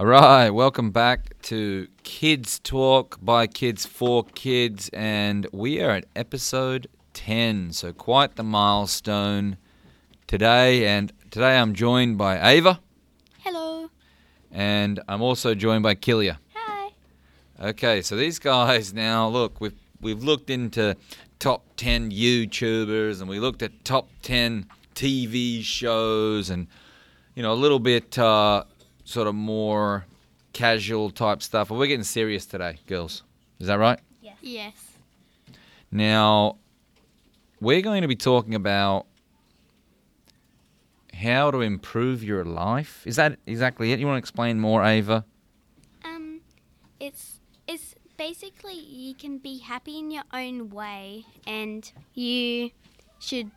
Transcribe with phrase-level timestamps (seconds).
[0.00, 6.06] All right, welcome back to Kids Talk by Kids for Kids, and we are at
[6.16, 7.74] episode 10.
[7.74, 9.58] So, quite the milestone
[10.26, 10.86] today.
[10.86, 12.80] And today I'm joined by Ava,
[13.40, 13.90] Hello.
[14.50, 16.38] and I'm also joined by Kilia.
[16.54, 16.92] Hi.
[17.60, 20.96] Okay, so these guys now look, we've we've looked into
[21.38, 24.64] top 10 YouTubers and we looked at top 10
[24.94, 26.68] TV shows and
[27.34, 28.64] you know a little bit uh,
[29.10, 30.06] sort of more
[30.52, 31.68] casual type stuff.
[31.68, 33.22] But we're getting serious today, girls.
[33.58, 33.98] Is that right?
[34.22, 34.36] Yes.
[34.40, 34.74] Yes.
[35.90, 36.56] Now,
[37.60, 39.06] we're going to be talking about
[41.14, 43.02] how to improve your life.
[43.04, 43.98] Is that exactly it?
[43.98, 45.24] You want to explain more, Ava?
[46.04, 46.40] Um,
[46.98, 52.70] it's it's basically you can be happy in your own way, and you
[53.18, 53.50] should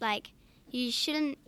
[0.00, 0.30] like
[0.70, 1.38] you shouldn't.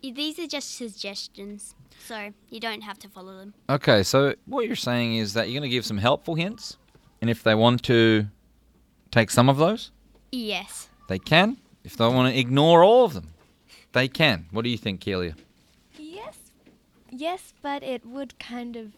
[0.00, 1.74] These are just suggestions,
[2.06, 3.54] so you don't have to follow them.
[3.68, 6.76] Okay, so what you're saying is that you're going to give some helpful hints,
[7.20, 8.26] and if they want to
[9.10, 9.90] take some of those,
[10.32, 10.88] Yes.
[11.08, 11.56] they can.
[11.84, 13.28] If they want to ignore all of them,
[13.92, 14.46] they can.
[14.50, 15.34] What do you think, Kilia?
[15.98, 16.36] Yes,
[17.10, 18.92] yes, but it would kind of.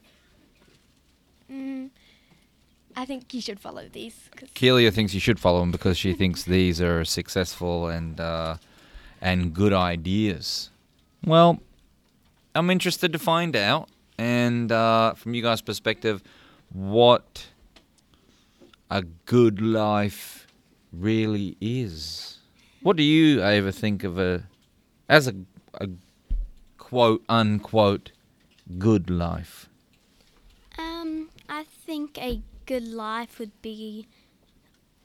[1.51, 1.91] Mm,
[2.97, 4.29] I think you should follow these.
[4.37, 8.57] 'cause- Kilia thinks you should follow them because she thinks these are successful and uh,
[9.21, 10.71] and good ideas.
[11.25, 11.61] Well,
[12.55, 16.23] I'm interested to find out, and uh, from you guys' perspective,
[16.73, 17.47] what
[18.91, 20.47] a good life
[20.93, 22.39] really is.
[22.83, 24.45] What do you ever think of a
[25.09, 25.35] as a,
[25.75, 25.89] a
[26.79, 28.11] quote unquote
[28.79, 29.69] good life?
[30.77, 34.09] Um, I think a good life would be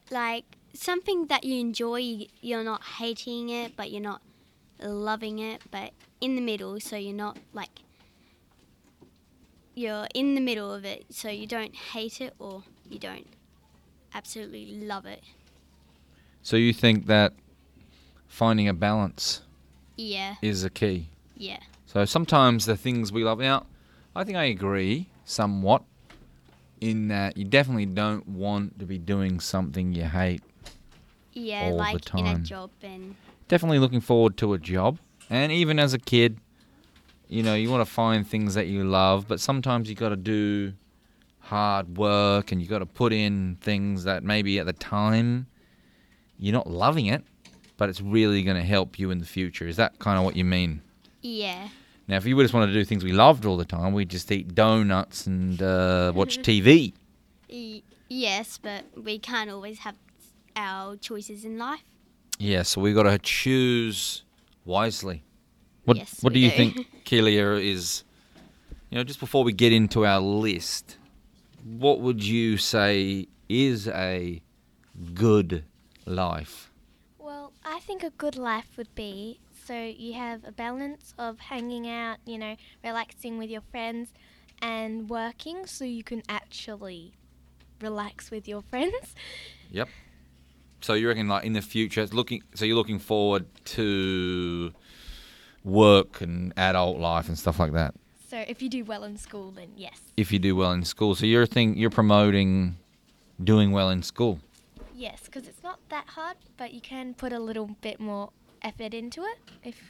[0.10, 2.28] like something that you enjoy.
[2.42, 4.22] You're not hating it, but you're not
[4.80, 6.80] loving it, but in the middle.
[6.80, 7.70] So you're not like
[9.76, 11.06] you're in the middle of it.
[11.10, 13.28] So you don't hate it or you don't
[14.14, 15.24] absolutely love it.
[16.42, 17.34] So you think that
[18.28, 19.42] finding a balance
[19.98, 21.10] Yeah, is a key?
[21.36, 23.40] yeah, So sometimes the things we love.
[23.40, 23.66] Now,
[24.16, 25.84] I think I agree somewhat
[26.80, 30.42] in that you definitely don't want to be doing something you hate.
[31.34, 31.64] yeah.
[31.66, 32.44] All the like in a time.
[32.44, 33.16] job and
[33.48, 35.00] Definitely looking forward to a job.
[35.30, 36.38] And even as a kid,
[37.28, 40.16] you know, you want to find things that you love, but sometimes you got to
[40.16, 40.74] do
[41.40, 45.48] hard work and you got to put in things that maybe at the time
[46.40, 47.24] you're not loving it,
[47.78, 49.68] but it's really going to help you in the future.
[49.68, 50.82] Is that kind of what you mean?
[51.22, 51.70] yeah,
[52.08, 54.32] Now, if you just wanted to do things we loved all the time, we'd just
[54.32, 56.94] eat donuts and uh, watch TV.
[58.08, 58.60] Yes.
[58.60, 59.96] But we can't always have
[60.56, 61.84] our choices in life.
[62.38, 64.24] Yeah, so we've got to choose
[64.66, 65.24] wisely.
[65.86, 66.56] What Yes, What do you do.
[66.56, 68.04] think, Kilia, is?
[68.90, 70.98] You know, just before we get into our list,
[71.64, 74.42] what would you say is a
[75.14, 75.64] good
[76.06, 76.72] life?
[77.18, 81.88] Well, I think a good life would be so you have a balance of hanging
[81.90, 84.10] out, you know, relaxing with your friends,
[84.62, 87.14] and working so you can actually
[87.82, 89.16] relax with your friends.
[89.72, 89.90] Yep.
[90.86, 92.44] So you reckon, like in the future, it's looking.
[92.54, 94.72] So you're looking forward to
[95.64, 97.96] work and adult life and stuff like that.
[98.30, 100.00] So if you do well in school, then yes.
[100.16, 102.78] If you do well in school, so you're think you're promoting
[103.44, 104.38] doing well in school.
[104.94, 108.30] Yes, because it's not that hard, but you can put a little bit more
[108.62, 109.82] effort into it if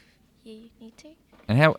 [0.46, 1.10] you need to.
[1.50, 1.76] And how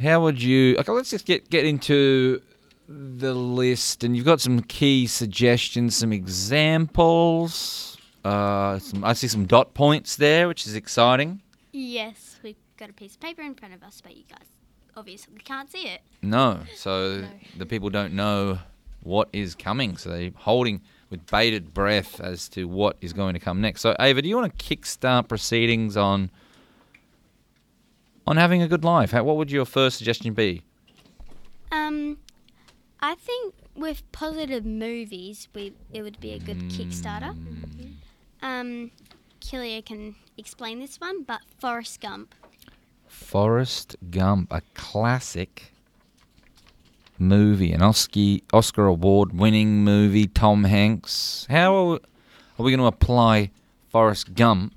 [0.00, 0.76] how would you?
[0.78, 2.42] Okay, let's just get get into
[2.88, 7.98] the list, and you've got some key suggestions, some examples.
[8.24, 11.40] Uh, some, I see some dot points there, which is exciting.
[11.72, 14.46] Yes, we've got a piece of paper in front of us, but you guys
[14.96, 16.00] obviously can't see it.
[16.22, 17.28] No, so No.
[17.58, 18.58] the people don't know
[19.02, 20.80] what is coming, so they're holding
[21.10, 23.80] with bated breath as to what is going to come next.
[23.82, 26.30] So, Ava, do you want to kickstart proceedings on
[28.26, 29.12] on having a good life?
[29.12, 30.62] How, what would your first suggestion be?
[31.70, 32.18] Um,
[33.00, 37.34] I think with positive movies, we it would be a good Kickstarter.
[37.34, 37.92] Mm.
[38.42, 38.90] Um,
[39.40, 42.34] Kilia can explain this one, but Forrest Gump.
[43.06, 45.72] Forrest Gump, a classic
[47.18, 50.26] movie, an Oscar Oscar award winning movie.
[50.26, 51.46] Tom Hanks.
[51.48, 53.50] How are we, are we going to apply
[53.88, 54.74] Forrest Gump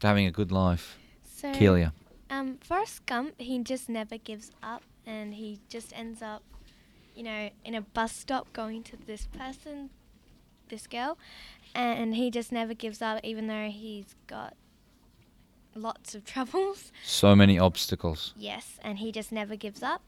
[0.00, 1.92] to having a good life, So Kilia?
[2.30, 6.42] Um, Forrest Gump, he just never gives up, and he just ends up,
[7.14, 9.90] you know, in a bus stop going to this person,
[10.68, 11.18] this girl,
[11.74, 14.54] and he just never gives up, even though he's got
[15.74, 16.92] lots of troubles.
[17.04, 18.34] So many obstacles.
[18.36, 20.02] Yes, and he just never gives up.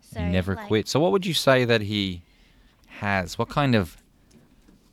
[0.00, 0.88] So he never like, quit.
[0.88, 2.22] So what would you say that he
[2.86, 3.38] has?
[3.38, 3.98] What kind of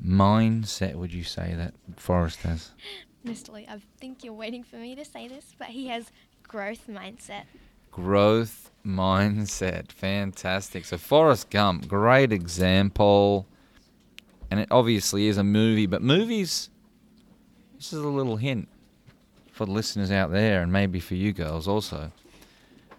[0.04, 2.72] mindset would you say that Forrest has?
[3.26, 3.54] Mr.
[3.54, 6.12] Lee, I think you're waiting for me to say this, but he has
[6.44, 7.44] growth mindset.
[7.92, 9.92] Growth mindset.
[9.92, 10.86] Fantastic.
[10.86, 13.48] So Forrest Gump, great example.
[14.52, 16.70] And it obviously is a movie, but movies
[17.78, 18.68] this is a little hint
[19.52, 22.12] for the listeners out there and maybe for you girls also.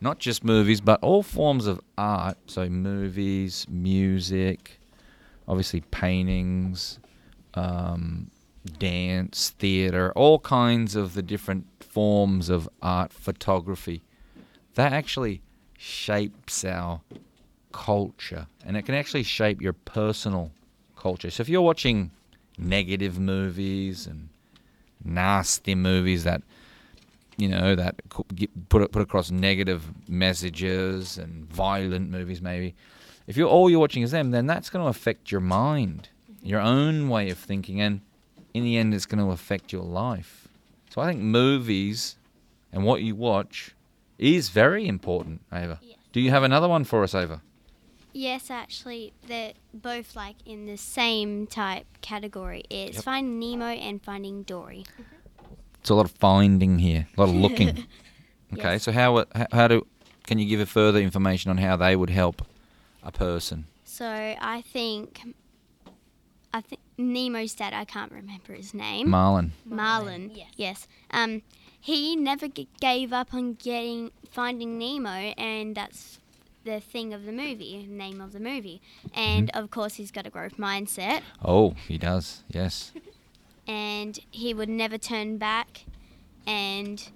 [0.01, 2.37] Not just movies, but all forms of art.
[2.47, 4.79] So movies, music,
[5.49, 6.99] obviously paintings,
[7.55, 8.31] um,
[8.79, 14.03] dance, theater, all kinds of the different forms of art, photography.
[14.75, 15.41] That actually
[15.79, 17.01] shapes our
[17.73, 20.51] culture and it can actually shape your personal
[20.97, 21.31] culture.
[21.31, 22.11] So if you're watching
[22.59, 24.29] negative movies and
[25.05, 26.43] nasty movies that
[27.37, 32.75] you know that put put across negative messages and violent movies maybe
[33.27, 36.09] if you're all you're watching is them then that's going to affect your mind
[36.43, 38.01] your own way of thinking and
[38.55, 40.49] in the end it's going to affect your life
[40.91, 42.17] so i think movies
[42.73, 43.76] and what you watch
[44.19, 45.99] is very important ava Yes.
[46.13, 47.43] do you have another one for us ava
[48.19, 52.63] Yes, actually, they're both like in the same type category.
[52.71, 53.05] It's Yep.
[53.05, 54.85] Finding Nemo and Finding Dory.
[54.87, 55.55] Mm-hmm.
[55.81, 57.69] it's a lot of finding here a lot of looking
[58.55, 58.85] okay Yes.
[58.85, 59.87] so how how- how do
[60.27, 62.41] can you give a further information on how they would help
[63.03, 64.07] a person So
[64.57, 65.21] I think,
[66.57, 67.73] I think Nemo's dad.
[67.75, 69.11] I can't remember his name.
[69.11, 69.53] Marlin.
[69.65, 70.31] Marlin.
[70.35, 70.49] yes.
[70.57, 70.89] Yes.
[71.11, 71.43] Um,
[71.81, 76.19] he never g- gave up on getting Finding Nemo, and that's
[76.65, 78.81] the thing of the movie, name of the movie.
[79.15, 82.43] And of course, he's got a growth mindset, Oh, he does.
[82.49, 82.93] Yes.
[83.69, 85.85] and he would never turn back.
[86.47, 87.07] And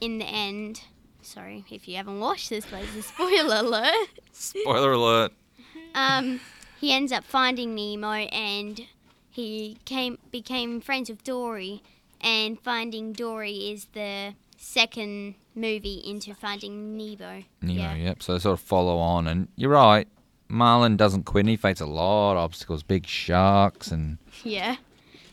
[0.00, 0.82] in the end,
[1.22, 4.08] sorry if you haven't watched this, but it's a spoiler alert.
[4.32, 5.32] Spoiler alert.
[5.94, 6.40] um,
[6.82, 8.80] he ends up finding Nemo, and
[9.30, 11.82] he came became friends with Dory.
[12.20, 17.42] And Finding Dory is the second movie into Finding Nemo.
[17.60, 17.94] Nemo, Yeah.
[17.94, 18.22] yep.
[18.22, 20.06] So they sort of follow on, and you're right.
[20.48, 21.46] Marlin doesn't quit.
[21.46, 24.76] He faces a lot of obstacles, big sharks, and Yeah.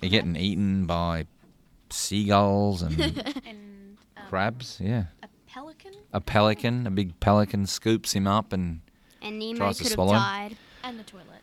[0.02, 1.26] you're getting eaten by
[1.90, 4.80] seagulls and And um, crabs.
[4.82, 5.06] Yeah.
[5.24, 8.82] a pelican A pelican, a big pelican, scoops him up, and
[9.22, 10.20] And Nemo Tries to could have swallow him.
[10.20, 10.58] died.
[10.84, 11.39] and the toilet.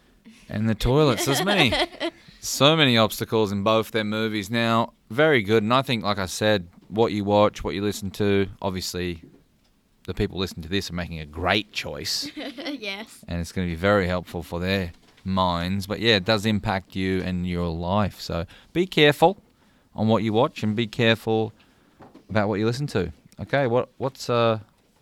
[0.49, 1.25] And the toilets.
[1.25, 1.73] There's many,
[2.41, 4.51] so many obstacles in both their movies.
[4.51, 8.11] Now, very good, and I think, like I said, what you watch, what you listen
[8.13, 9.23] to, obviously,
[10.07, 12.31] the people listening to this are making a great choice.
[12.37, 13.25] yes.
[13.29, 14.93] and it's going to be very helpful for their
[15.25, 15.87] minds.
[15.87, 18.21] But yeah, it does impact you and your life.
[18.21, 19.43] So be careful
[19.95, 21.53] on what you watch and be careful
[22.31, 23.13] about what you listen to.
[23.41, 24.61] Okay, what what's uh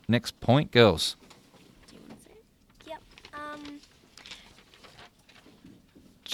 [0.09, 1.17] next point, girls?
[1.89, 2.33] Do you want to say?
[2.33, 2.89] it?
[2.89, 3.03] Yep.
[3.35, 3.81] Um,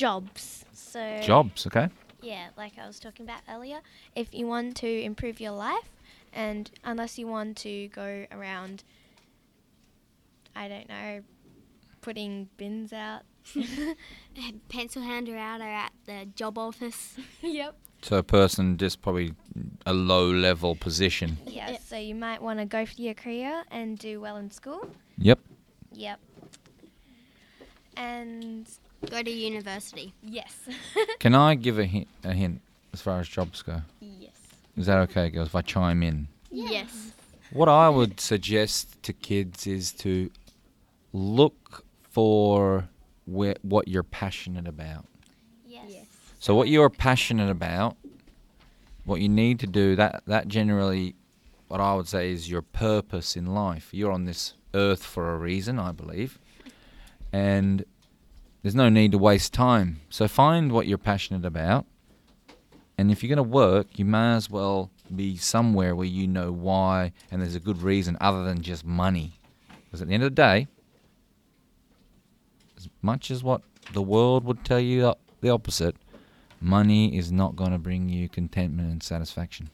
[0.00, 0.64] jobs.
[0.72, 1.66] So Jobs.
[1.66, 1.88] Okay.
[2.22, 3.80] Yeah, like I was talking about earlier.
[4.16, 5.90] If you want to improve your life,
[6.32, 8.82] and unless you want to go around,
[10.56, 11.20] I don't know,
[12.00, 13.22] putting bins out.
[14.68, 17.16] Pencil hander out or at the job office.
[17.42, 17.74] yep.
[18.02, 19.34] So a person just probably
[19.84, 21.36] a low level position.
[21.46, 21.78] Yeah, Yeah.
[21.84, 24.88] so you might want to go for your career and do well in school.
[25.18, 25.38] Yep.
[25.92, 26.20] Yep.
[27.96, 28.66] And
[29.08, 30.12] Go to university.
[30.22, 30.54] yes.
[31.18, 32.60] Can I give a hint, a hint
[32.92, 33.82] as far as jobs go?
[34.00, 34.32] yes.
[34.76, 35.48] Is that okay, girls?
[35.48, 36.28] If I chime in.
[36.50, 37.12] Yes.
[37.52, 40.30] What I would suggest to kids is to
[41.12, 42.88] look for
[43.26, 45.06] where, what you're passionate about.
[45.66, 46.06] Yes.
[46.38, 47.96] So what you're passionate about,
[49.04, 51.14] what you need to do, that that generally
[51.68, 53.90] what I would say is your purpose in life.
[53.92, 56.38] You're on this earth for a reason, I believe.
[57.32, 57.84] And
[58.62, 60.00] there's no need to waste time.
[60.10, 61.86] So find what you're passionate about.
[62.98, 66.52] And if you're going to work, you may as well be somewhere where you know
[66.52, 69.38] why and there's a good reason other than just money.
[69.84, 70.68] Because at the end of the day,
[72.76, 73.62] as much as what
[73.92, 75.96] the world would tell you the opposite,
[76.60, 79.70] money is not going to bring you contentment and satisfaction.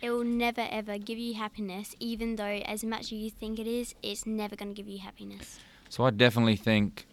[0.00, 3.66] It will never ever give you happiness, even though as much as you think it
[3.66, 5.58] is, it's never going to give you happiness.
[5.88, 7.06] So I definitely think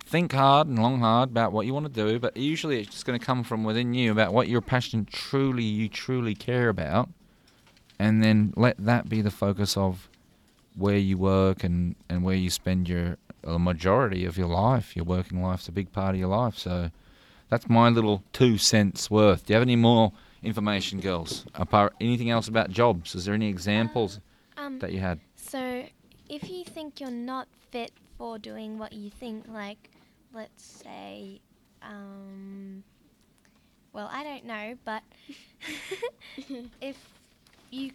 [0.00, 3.06] think hard and long hard about what you want to do, but usually it's just
[3.06, 7.08] going to come from within you about what your passion truly you truly care about,
[7.98, 10.08] and then let that be the focus of
[10.76, 14.94] where you work and and where you spend your a majority of your life.
[14.94, 16.90] Your working life's a big part of your life, so
[17.48, 19.46] that's my little two cents worth.
[19.46, 21.44] Do you have any more information, girls?
[21.54, 23.14] Apart anything else about jobs?
[23.16, 24.20] Is there any examples
[24.56, 25.18] Um, that you had?
[26.34, 29.90] So if you think you're not fit for doing what you think, like,
[30.32, 31.40] let's say,
[31.82, 32.84] um,
[33.92, 35.02] well, I don't know, but
[36.80, 37.14] if
[37.70, 37.92] you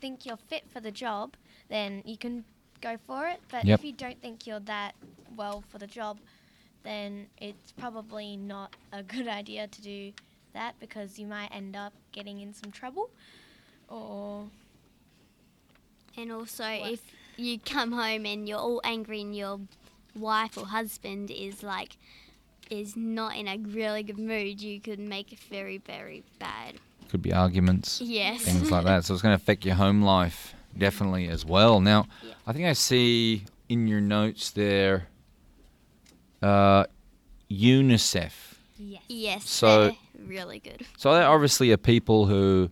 [0.00, 1.36] think you're fit for the job,
[1.68, 2.44] then you can
[2.80, 3.42] go for it.
[3.50, 3.80] But Yep.
[3.80, 4.94] if you don't think you're that
[5.28, 6.20] well for the job,
[6.82, 10.12] then it's probably not a good idea to do
[10.52, 13.10] that because you might end up getting in some trouble
[13.88, 14.50] or
[16.16, 16.94] And also, What?
[16.94, 19.60] if you come home and you're all angry and your
[20.14, 21.96] wife or husband is like,
[22.70, 26.74] is not in a really good mood, you could make it very, very bad.
[27.08, 28.42] Could be arguments, Yes.
[28.42, 29.04] things like that.
[29.04, 31.80] So it's going to affect your home life definitely as well.
[31.80, 32.34] Now, Yeah.
[32.46, 35.08] I think I see in your notes there
[36.42, 36.84] uh,
[37.50, 38.32] UNICEF.
[38.78, 39.02] yes.
[39.08, 39.48] Yes.
[39.50, 40.86] So- they're really good.
[40.96, 42.70] So there obviously are people who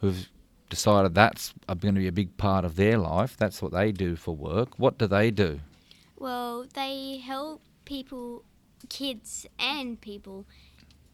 [0.00, 0.28] who've
[0.68, 3.36] decided that's going to be a big part of their life.
[3.36, 4.78] That's what they do for work.
[4.78, 5.60] What do they do?
[6.18, 8.44] Well, they help people,
[8.88, 10.46] kids and people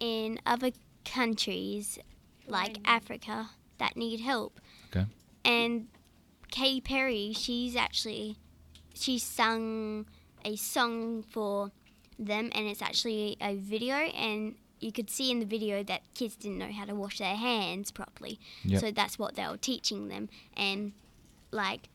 [0.01, 0.71] in other
[1.05, 1.99] countries
[2.47, 2.83] like mm.
[2.85, 4.61] Africa that need help.
[4.95, 5.07] Okay.
[5.45, 5.89] And
[6.51, 8.37] Katy Perry, she's actually
[8.95, 10.07] she sung
[10.45, 11.71] a song for
[12.19, 16.37] them and it's actually a video and you could see in the video that kids
[16.37, 18.39] didn't know how to wash their hands properly.
[18.65, 18.81] Yep.
[18.81, 20.93] So that's what they were teaching them and
[21.51, 21.89] like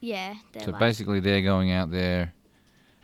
[0.00, 2.32] yeah, So like, basically, they're going out there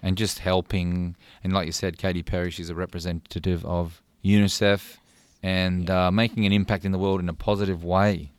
[0.03, 1.17] and just helping.
[1.43, 4.99] And like you said, Katy Perry, she's a representative of UNICEF
[5.43, 8.33] and uh, making an impact in the world in a positive way.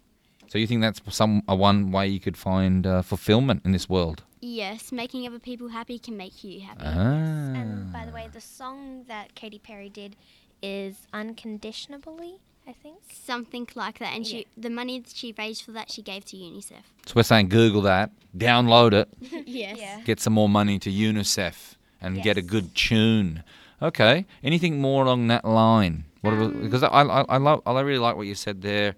[0.48, 3.90] So you think that's some a one way you could find uh, fulfillment in this
[3.90, 4.24] world?
[4.46, 6.82] Yes, making other people happy can make you happy.
[6.84, 7.54] Ah.
[7.56, 10.18] And by the way, the song that Katy Perry did
[10.62, 12.98] is Unconditionally, I think.
[13.10, 16.36] Something like that, and she the money that she raised for that she gave to
[16.36, 16.84] UNICEF.
[17.06, 19.08] So we're saying Google that, download it,
[19.48, 19.78] yes.
[19.80, 20.02] Yeah.
[20.02, 23.46] get some more money to UNICEF, and get a good tune.
[23.82, 24.26] Okay.
[24.44, 26.04] Anything more along that line?
[26.20, 28.96] What about, because I, I I love I really like what you said there,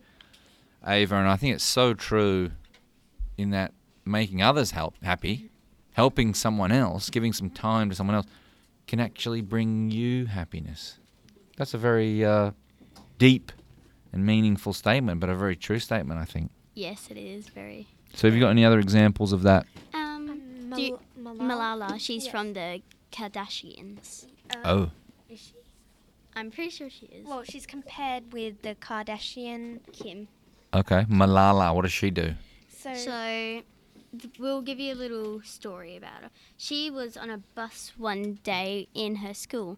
[0.87, 2.49] Ava, and I think it's so true.
[3.37, 3.73] In that
[4.05, 5.49] making others help happy,
[5.93, 8.27] helping someone else, giving some time to someone else,
[8.87, 10.99] can actually bring you happiness.
[11.57, 12.51] That's a very uh,
[13.17, 13.51] deep
[14.13, 16.51] and meaningful statement, but a very true statement, I think.
[16.75, 17.87] Yes, it is very.
[18.13, 19.65] So, have you got any other examples of that?
[19.93, 22.31] Um, Um, do you- Malala, she's Yes.
[22.31, 22.81] from the
[23.11, 24.25] Kardashians.
[24.53, 24.91] Uh, Oh,
[25.29, 25.53] Is she?
[26.35, 27.25] I'm pretty sure she is.
[27.25, 29.79] Well, she's compared with the Kardashian.
[29.91, 30.27] Kim.
[30.73, 31.05] okay.
[31.09, 32.35] Malala, what does she do?
[32.69, 33.65] So, So, th-
[34.39, 36.29] we'll give you a little story about her.
[36.57, 39.77] She was on a bus one day in her school,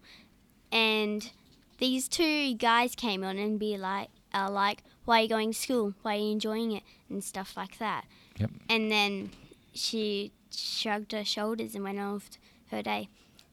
[0.72, 1.32] and
[1.79, 5.58] these two guys came on and be like, are like, "Why are you going to
[5.58, 5.94] school?
[6.01, 8.06] Why are you enjoying it?" and stuff like that.
[8.38, 8.51] Yep.
[8.70, 9.32] And then
[9.74, 12.29] she shrugged her shoulders and went off
[12.72, 13.10] her day.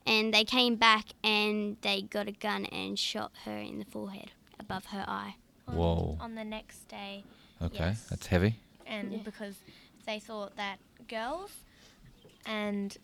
[0.06, 4.32] And they came back and they got a gun and shot her in the forehead
[4.60, 5.36] above her eye.
[5.66, 6.18] on, Whoa.
[6.20, 7.24] on the next day,
[7.62, 8.06] Okay, Yes.
[8.10, 8.56] that's heavy.
[8.86, 9.18] and Yeah.
[9.24, 9.54] because
[10.04, 11.50] they thought that girls
[12.46, 12.96] and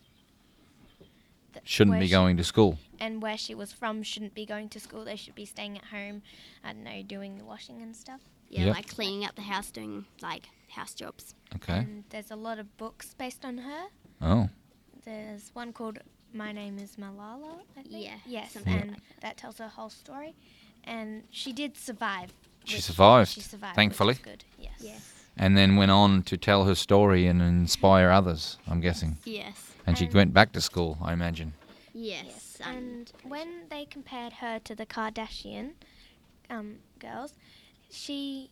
[1.53, 2.77] th- Shouldn't be she- going to school.
[2.99, 5.03] and where she was from shouldn't be going to school.
[5.05, 6.21] They should be staying at home.
[6.63, 8.21] I don't know, doing the washing and stuff.
[8.49, 8.75] Yeah, Yep.
[8.75, 11.33] like cleaning up the house, doing like house jobs.
[11.55, 11.79] Okay.
[11.79, 13.87] And there's a lot of books based on her.
[14.21, 14.49] Oh,
[15.03, 15.97] There's one called
[16.31, 17.87] My Name is Malala, I think.
[17.89, 19.01] Yeah, Yes, something and that.
[19.21, 20.35] that tells her whole story.
[20.83, 22.31] And she did survive.
[22.65, 23.75] She survived, She survived.
[23.75, 24.09] thankfully.
[24.13, 24.43] Which is good.
[24.59, 24.73] Yes.
[24.79, 24.90] Yes.
[25.37, 28.57] And then went on to tell her story and inspire others.
[28.67, 29.17] I'm guessing.
[29.25, 29.71] Yes.
[29.87, 31.53] And she went back to school, I imagine.
[31.93, 32.25] Yes.
[32.25, 32.57] Yes.
[32.63, 35.71] And when they compared her to the Kardashian
[36.49, 37.33] um, girls,
[37.89, 38.49] she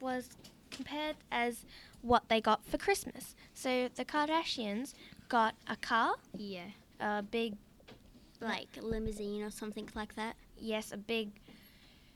[0.00, 0.28] was
[0.70, 1.64] compared as
[2.02, 3.34] what they got for Christmas.
[3.54, 4.94] So the Kardashians
[5.28, 6.66] got a car, yeah.
[7.00, 7.56] a big,
[8.40, 10.36] Like limousine or something like that.
[10.58, 11.30] yes, a big,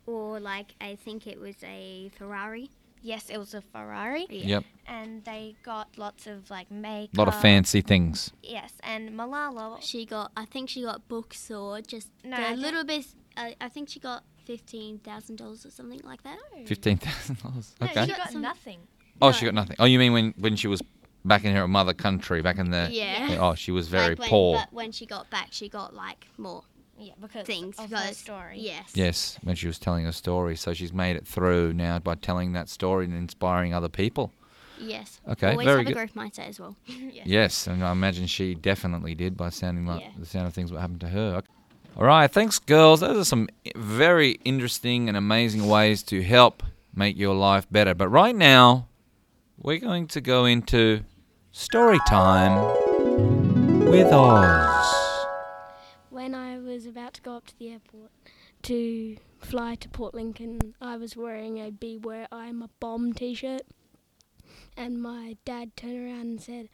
[0.07, 2.71] Or like I think it was a Ferrari.
[3.03, 4.27] Yes, it was a Ferrari.
[4.31, 4.47] Yeah.
[4.47, 4.65] Yep.
[4.87, 7.17] And they got lots of like makeup.
[7.17, 8.33] A lot of fancy things.
[8.43, 9.81] Yes, and Malala.
[9.83, 10.33] She got.
[10.37, 13.07] I think she got books or just No, a I don't- little bit.
[13.37, 16.39] I I think she got fifteen thousand dollars or something like that.
[16.67, 17.75] Fifteen thousand dollars.
[17.81, 18.03] No, Okay.
[18.05, 18.81] she got got some- nothing.
[19.21, 19.33] Oh, No.
[19.33, 19.77] she got nothing.
[19.79, 20.83] Oh, you mean when when she was
[21.25, 22.89] back in her mother country, back in the?
[22.91, 23.37] Yeah.
[23.41, 24.57] Oh, she was very like when, poor.
[24.59, 26.65] But when she got back, she got like more
[26.99, 27.79] Yeah, because things.
[27.79, 28.59] of her story.
[28.59, 28.91] Yes.
[28.95, 30.55] Yes, when she was telling her story.
[30.57, 34.33] So she's made it through now by telling that story and inspiring other people.
[34.79, 35.21] Yes.
[35.29, 35.93] Okay, Always very have good.
[35.93, 36.77] a growth mindset as well.
[36.87, 37.27] yes.
[37.27, 40.09] Yes, and I imagine she definitely did by sounding like Yeah.
[40.19, 41.43] the sound of things what happened to her.
[41.97, 43.01] All right, thanks, girls.
[43.01, 46.63] Those are some very interesting and amazing ways to help
[46.95, 47.95] make your life better.
[47.95, 48.87] But right now,
[49.59, 51.03] we're going to go into
[51.53, 52.65] story time
[53.91, 55.12] with Oz.
[56.93, 58.11] When I was about to go up to the airport
[58.65, 63.63] to fly to Port Lincoln, I was wearing a Beware I'm a Bomb t shirt.
[64.77, 66.69] And my dad turned around and said,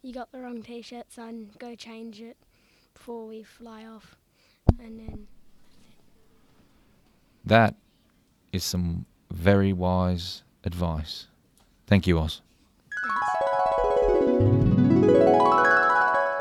[0.00, 1.50] You got the wrong t shirt, son.
[1.58, 2.36] Go change it
[2.94, 4.14] before we fly off.
[4.78, 5.26] And then
[7.44, 7.74] That
[8.52, 11.26] is some very wise advice.
[11.88, 12.42] Thank you, Oz.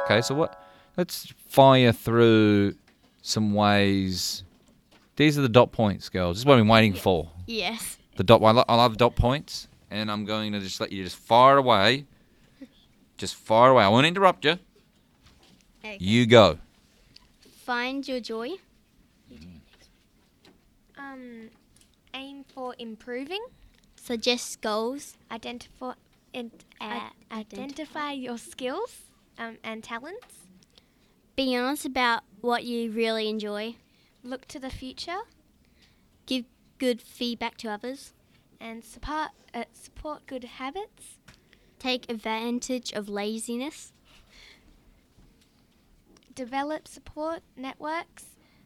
[0.06, 0.64] Okay, so what?
[0.96, 2.76] Let's fire through
[3.28, 4.44] some ways.
[5.18, 6.38] These are the dot points, girls.
[6.38, 7.30] This is what I've been waiting for.
[7.46, 7.98] Yes.
[8.16, 8.42] The dot.
[8.42, 11.58] I lo- I love dot points, and I'm going to just let you just fire
[11.58, 12.06] away.
[13.18, 13.84] Just fire away.
[13.84, 14.60] I won't interrupt you.
[15.84, 15.98] Okay.
[16.00, 16.60] You go.
[17.66, 18.52] Find your joy.
[20.98, 21.50] Um,
[22.14, 23.44] aim for improving.
[23.96, 25.18] Suggest goals.
[25.32, 25.94] Identify,
[26.34, 29.02] and, Uh, uh, identify your skills
[29.38, 30.46] um, and talents.
[31.36, 33.76] Be honest about what you really enjoy.
[34.24, 35.20] Look to the future
[36.26, 36.46] Give
[36.78, 38.14] good feedback to others.
[38.62, 41.18] and support uh, support good habits.
[41.78, 43.92] Take advantage of laziness.
[46.36, 48.26] Develop support networks.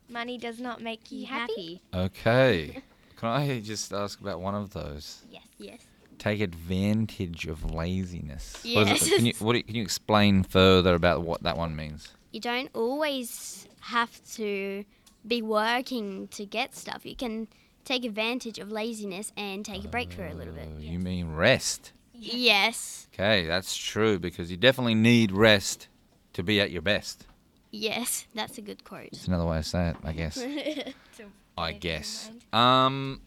[0.10, 1.82] Money does not make you happy.
[1.94, 2.82] Okay.
[3.18, 5.24] Can I just ask about one of those?
[5.32, 5.44] Yes.
[5.58, 5.80] Yes.
[6.20, 8.62] Take advantage of laziness.
[8.76, 9.08] What is it?
[9.08, 9.16] Yes.
[9.18, 12.10] Can you what, do you- can you explain further about what that one means?
[12.32, 14.86] You don't always have to
[15.28, 17.06] be working to get stuff.
[17.06, 17.48] You can
[17.86, 20.70] take advantage of laziness and take a break for a little bit.
[20.76, 21.94] Oh, You mean rest?
[22.14, 23.08] Yes.
[23.14, 25.88] Okay, that's true because you definitely need rest
[26.34, 27.26] to be at your best.
[27.72, 28.28] Yes.
[28.36, 29.10] That's a good quote.
[29.12, 30.44] It's another way to say it, I guess.
[31.58, 32.29] I guess.
[32.53, 33.22] Um,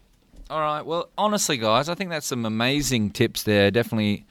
[0.49, 0.81] all right.
[0.85, 3.71] Well, honestly, guys, I think that's some amazing tips there.
[3.71, 4.25] Definitely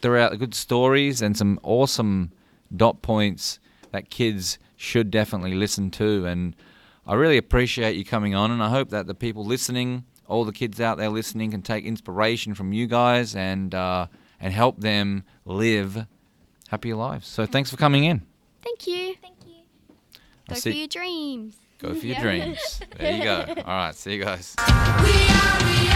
[0.00, 2.32] throughout good stories and some awesome
[2.74, 3.58] dot points
[3.92, 6.24] that kids should definitely listen to.
[6.24, 6.56] And
[7.06, 10.52] I really appreciate you coming on, and I hope that the people listening, all the
[10.52, 14.06] kids out there listening, can take inspiration from you guys and uh,
[14.40, 16.06] and help them live
[16.68, 17.26] happier lives.
[17.26, 18.22] So thanks for coming in.
[18.62, 19.14] Thank you.
[19.20, 19.54] Thank you.
[20.48, 21.56] I'll Go see- for your dreams.
[21.78, 22.80] Go for your dreams.
[22.98, 23.44] There you go.
[23.58, 23.94] All right.
[23.94, 24.54] See you guys.
[24.58, 25.88] We are, we